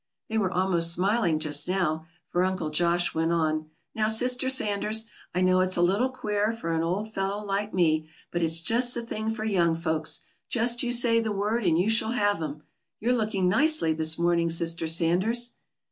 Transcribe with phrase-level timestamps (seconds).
[0.29, 5.41] They were almost smiling just now, for Uncle Josh went on: "Now, Sister Sanders, I
[5.41, 9.03] know it's a little queer for an old fellow like me, but it's just the
[9.03, 10.21] thing for young folks.
[10.49, 12.63] Just you say the word, and you shall have 'em.
[12.99, 15.51] You're looking nicely this morning, Sister Sanders."